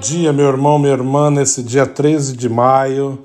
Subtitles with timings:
[0.00, 3.22] dia, meu irmão, minha irmã, nesse dia 13 de maio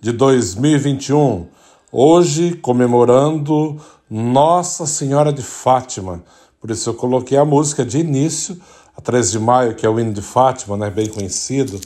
[0.00, 1.46] de 2021.
[1.92, 3.78] Hoje, comemorando
[4.08, 6.22] Nossa Senhora de Fátima.
[6.58, 8.58] Por isso eu coloquei a música de início,
[8.96, 11.78] a 13 de maio, que é o hino de Fátima, né, bem conhecido.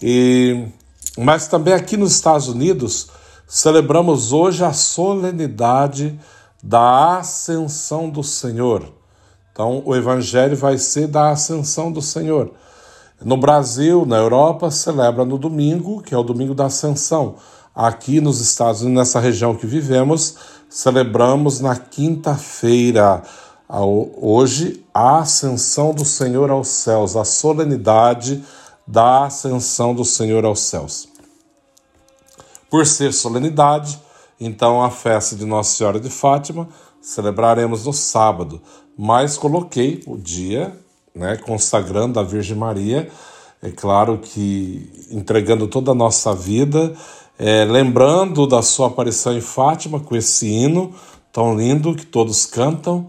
[0.00, 0.68] E
[1.18, 3.08] mas também aqui nos Estados Unidos
[3.46, 6.18] celebramos hoje a solenidade
[6.62, 8.90] da Ascensão do Senhor.
[9.52, 12.52] Então, o evangelho vai ser da Ascensão do Senhor.
[13.24, 17.36] No Brasil, na Europa, celebra no domingo, que é o domingo da Ascensão.
[17.74, 20.36] Aqui nos Estados Unidos, nessa região que vivemos,
[20.68, 23.22] celebramos na quinta-feira,
[24.20, 28.44] hoje, a Ascensão do Senhor aos céus, a solenidade
[28.86, 31.08] da Ascensão do Senhor aos céus.
[32.68, 34.00] Por ser solenidade,
[34.40, 36.68] então a festa de Nossa Senhora de Fátima
[37.00, 38.60] celebraremos no sábado,
[38.98, 40.76] mas coloquei o dia
[41.14, 43.08] né, consagrando a Virgem Maria,
[43.62, 46.92] é claro que entregando toda a nossa vida,
[47.38, 50.92] é, lembrando da sua aparição em Fátima com esse hino
[51.32, 53.08] tão lindo que todos cantam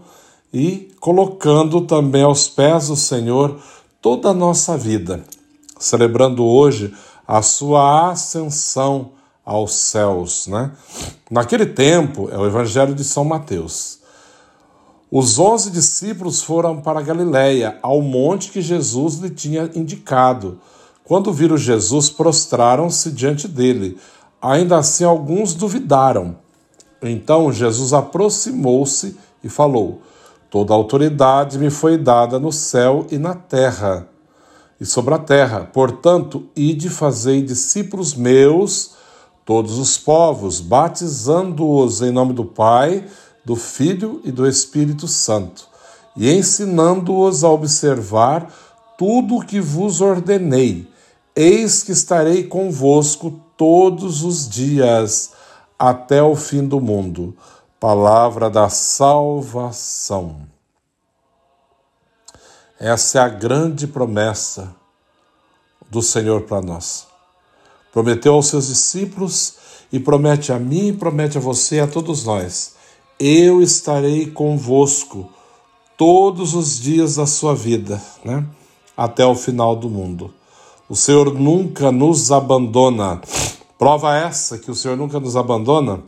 [0.52, 3.58] e colocando também aos pés do Senhor
[4.00, 5.24] toda a nossa vida,
[5.78, 6.94] celebrando hoje
[7.26, 9.10] a sua ascensão
[9.44, 10.72] aos céus, né?
[11.30, 13.98] Naquele tempo, é o Evangelho de São Mateus.
[15.16, 20.58] Os onze discípulos foram para Galiléia, ao monte que Jesus lhe tinha indicado.
[21.04, 23.96] Quando viram Jesus, prostraram-se diante dele.
[24.42, 26.34] Ainda assim, alguns duvidaram.
[27.00, 30.02] Então Jesus aproximou-se e falou:
[30.50, 34.08] Toda autoridade me foi dada no céu e na terra,
[34.80, 35.60] e sobre a terra.
[35.72, 38.96] Portanto, ide fazei discípulos meus,
[39.44, 43.04] todos os povos, batizando-os em nome do Pai
[43.44, 45.68] do Filho e do Espírito Santo,
[46.16, 48.50] e ensinando-os a observar
[48.96, 50.88] tudo o que vos ordenei.
[51.36, 55.32] Eis que estarei convosco todos os dias,
[55.78, 57.36] até o fim do mundo.
[57.78, 60.36] Palavra da salvação.
[62.78, 64.74] Essa é a grande promessa
[65.90, 67.06] do Senhor para nós.
[67.92, 69.54] Prometeu aos seus discípulos
[69.92, 72.74] e promete a mim, promete a você, a todos nós
[73.18, 75.28] eu estarei convosco
[75.96, 78.46] todos os dias da sua vida, né?
[78.96, 80.32] até o final do mundo.
[80.88, 83.20] O Senhor nunca nos abandona.
[83.78, 86.02] Prova essa que o Senhor nunca nos abandona,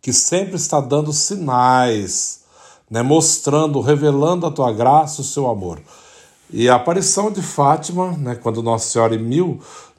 [0.00, 2.42] que sempre está dando sinais,
[2.90, 3.02] né?
[3.02, 5.80] mostrando, revelando a tua graça, o seu amor.
[6.50, 9.18] E a aparição de Fátima, né, quando Nossa Senhora em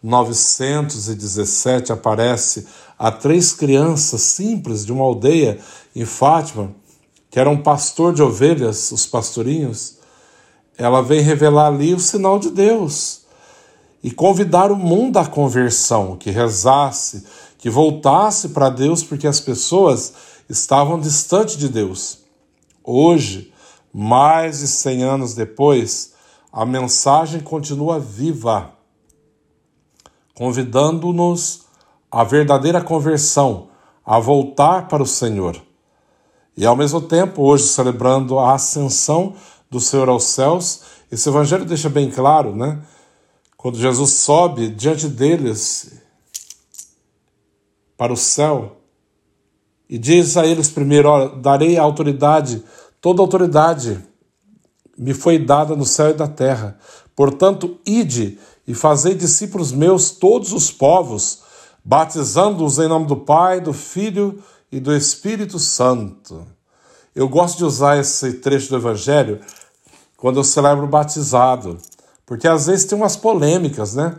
[0.04, 2.68] 1917 aparece
[3.00, 5.60] a três crianças simples de uma aldeia
[5.96, 6.76] em Fátima,
[7.32, 9.98] que era um pastor de ovelhas, os pastorinhos,
[10.78, 13.22] ela vem revelar ali o sinal de Deus
[14.04, 17.26] e convidar o mundo à conversão, que rezasse,
[17.58, 20.14] que voltasse para Deus, porque as pessoas
[20.50, 22.20] estavam distantes de Deus.
[22.84, 23.54] Hoje,
[23.94, 26.14] mais de 100 anos depois,
[26.52, 28.74] a mensagem continua viva,
[30.34, 31.66] convidando-nos
[32.12, 33.70] a verdadeira conversão,
[34.06, 35.62] a voltar para o Senhor.
[36.56, 39.36] E ao mesmo tempo, hoje celebrando a ascensão
[39.70, 40.82] do Senhor aos céus,
[41.12, 42.82] esse evangelho deixa bem claro, né?
[43.58, 46.00] Quando Jesus sobe diante deles
[47.98, 48.78] para o céu
[49.90, 52.64] e diz a eles primeiro: darei a autoridade,
[53.00, 54.04] toda autoridade
[54.98, 56.78] me foi dada no céu e da terra.
[57.16, 61.40] Portanto, ide e fazei discípulos meus todos os povos,
[61.84, 66.46] batizando-os em nome do Pai, do Filho e do Espírito Santo.
[67.16, 69.40] Eu gosto de usar esse trecho do Evangelho
[70.18, 71.78] quando eu celebro o batizado,
[72.26, 74.16] porque às vezes tem umas polêmicas, né?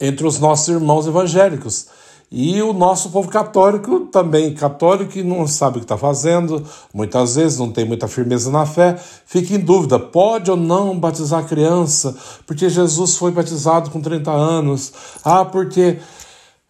[0.00, 1.88] Entre os nossos irmãos evangélicos.
[2.34, 6.64] E o nosso povo católico também, católico que não sabe o que está fazendo,
[6.94, 11.40] muitas vezes não tem muita firmeza na fé, fica em dúvida: pode ou não batizar
[11.40, 12.16] a criança?
[12.46, 14.94] Porque Jesus foi batizado com 30 anos.
[15.22, 15.98] Ah, porque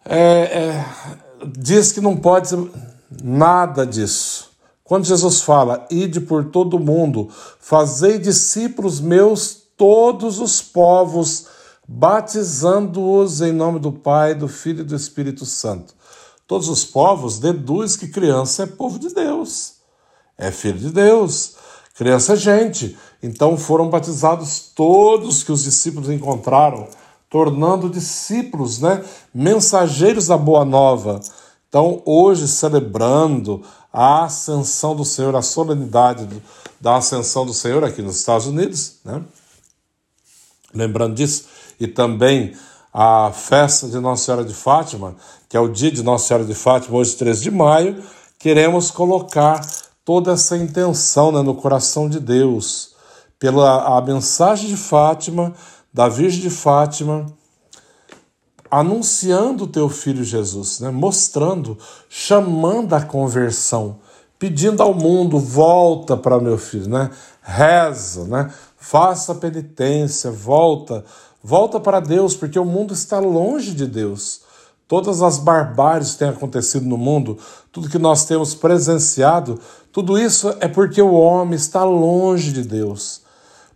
[0.03, 0.85] é, é,
[1.57, 2.59] diz que não pode ser
[3.23, 4.51] nada disso.
[4.83, 11.47] Quando Jesus fala, ide por todo o mundo, fazei discípulos meus todos os povos
[11.87, 15.93] batizando-os em nome do Pai, do Filho e do Espírito Santo.
[16.47, 19.75] Todos os povos deduz que criança é povo de Deus,
[20.37, 21.55] é filho de Deus,
[21.95, 22.97] criança é gente.
[23.21, 26.87] Então foram batizados todos que os discípulos encontraram,
[27.29, 29.03] tornando discípulos, né,
[29.33, 31.19] mensageiros da boa nova.
[31.67, 36.27] Então, hoje, celebrando a ascensão do Senhor, a solenidade
[36.79, 39.23] da ascensão do Senhor aqui nos Estados Unidos, né?
[40.71, 41.45] Lembrando disso,
[41.83, 42.53] e também
[42.93, 45.15] a festa de Nossa Senhora de Fátima,
[45.49, 48.01] que é o dia de Nossa Senhora de Fátima, hoje 3 de maio,
[48.39, 49.59] queremos colocar
[50.05, 52.93] toda essa intenção né, no coração de Deus,
[53.37, 55.53] pela a mensagem de Fátima,
[55.93, 57.25] da Virgem de Fátima,
[58.71, 61.77] anunciando o teu filho Jesus, né, mostrando,
[62.07, 63.99] chamando a conversão,
[64.39, 67.09] pedindo ao mundo, volta para meu filho, né,
[67.41, 68.51] reza, né,
[68.83, 71.05] faça penitência, volta,
[71.41, 74.41] volta para Deus, porque o mundo está longe de Deus.
[74.89, 77.37] Todas as barbáries que têm acontecido no mundo,
[77.71, 79.57] tudo que nós temos presenciado,
[79.89, 83.21] tudo isso é porque o homem está longe de Deus.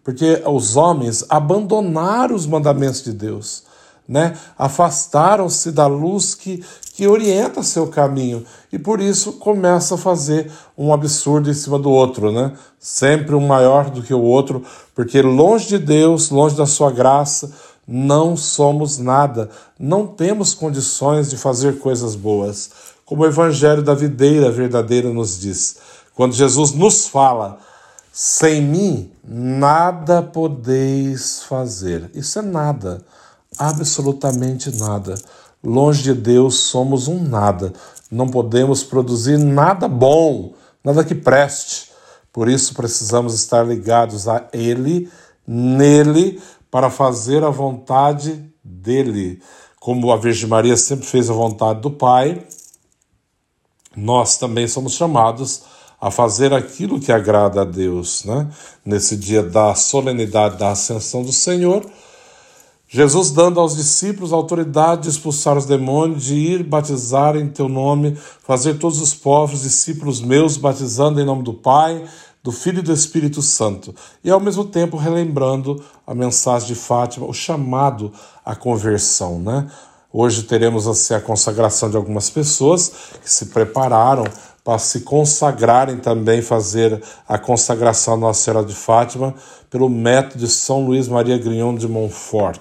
[0.04, 3.64] Porque os homens abandonaram os mandamentos de Deus,
[4.08, 4.38] né?
[4.58, 6.64] Afastaram-se da luz que,
[6.94, 11.92] que orienta seu caminho e por isso começa a fazer um absurdo em cima do
[11.92, 12.54] outro, né?
[12.80, 14.64] Sempre um maior do que o outro,
[14.96, 17.52] porque longe de Deus, longe da sua graça,
[17.88, 19.50] não somos nada,
[19.80, 22.70] não temos condições de fazer coisas boas.
[23.06, 25.78] Como o Evangelho da videira verdadeira nos diz,
[26.14, 27.60] quando Jesus nos fala,
[28.12, 32.10] sem mim nada podeis fazer.
[32.14, 33.02] Isso é nada,
[33.58, 35.16] absolutamente nada.
[35.64, 37.74] Longe de Deus somos um nada.
[38.12, 41.92] Não podemos produzir nada bom, nada que preste.
[42.32, 45.10] Por isso precisamos estar ligados a Ele,
[45.46, 46.40] nele,
[46.70, 49.42] para fazer a vontade dele.
[49.80, 52.46] Como a Virgem Maria sempre fez a vontade do Pai,
[53.96, 55.64] nós também somos chamados
[56.00, 58.24] a fazer aquilo que agrada a Deus.
[58.24, 58.48] Né?
[58.86, 61.84] Nesse dia da solenidade da Ascensão do Senhor,
[62.90, 67.68] Jesus dando aos discípulos a autoridade de expulsar os demônios, de ir batizar em teu
[67.68, 72.02] nome, fazer todos os povos discípulos meus, batizando em nome do Pai,
[72.42, 77.28] do Filho e do Espírito Santo, e ao mesmo tempo relembrando a mensagem de Fátima,
[77.28, 78.14] o chamado
[78.46, 79.70] à conversão, né?
[80.14, 82.90] Hoje teremos assim, a consagração de algumas pessoas
[83.22, 84.24] que se prepararam
[84.68, 89.34] para se consagrarem também, fazer a consagração à Nossa Senhora de Fátima
[89.70, 92.60] pelo método de São Luís Maria Grignon de Montfort.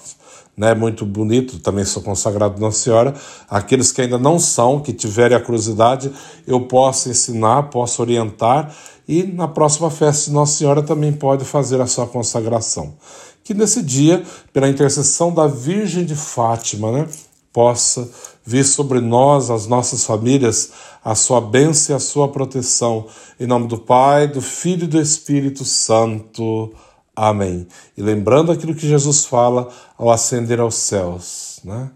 [0.56, 3.12] Né, muito bonito, também sou consagrado Nossa Senhora.
[3.50, 6.12] Aqueles que ainda não são, que tiverem a curiosidade,
[6.46, 8.72] eu posso ensinar, posso orientar
[9.08, 12.94] e na próxima festa de Nossa Senhora também pode fazer a sua consagração.
[13.42, 14.22] Que nesse dia,
[14.52, 17.08] pela intercessão da Virgem de Fátima, né,
[17.56, 18.06] possa
[18.44, 20.72] vir sobre nós, as nossas famílias,
[21.02, 23.06] a sua bênção e a sua proteção.
[23.40, 26.74] Em nome do Pai, do Filho e do Espírito Santo.
[27.16, 27.66] Amém.
[27.96, 31.90] E lembrando aquilo que Jesus fala ao ascender aos céus, né?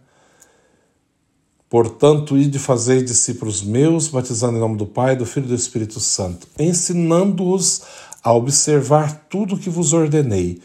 [1.68, 6.00] Portanto, ide fazer discípulos meus, batizando em nome do Pai, do Filho e do Espírito
[6.00, 7.82] Santo, ensinando-os
[8.24, 10.62] a observar tudo o que vos ordenei.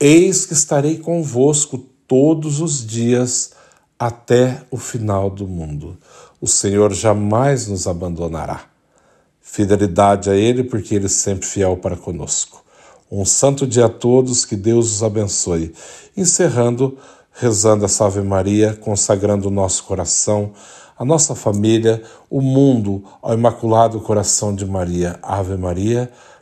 [0.00, 1.76] Eis que estarei convosco
[2.08, 3.57] todos os dias
[3.98, 5.96] até o final do mundo.
[6.40, 8.62] O Senhor jamais nos abandonará.
[9.40, 12.64] Fidelidade a Ele, porque Ele é sempre fiel para conosco.
[13.10, 15.74] Um santo dia a todos, que Deus os abençoe.
[16.16, 16.98] Encerrando
[17.38, 20.52] rezando essa Ave Maria, consagrando o nosso coração,
[20.98, 25.18] a nossa família, o mundo ao Imaculado Coração de Maria.
[25.22, 26.10] Ave Maria,